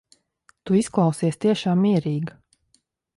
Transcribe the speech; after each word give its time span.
Tu 0.69 0.77
izklausies 0.79 1.39
tiešām 1.45 1.85
mierīga. 1.89 2.39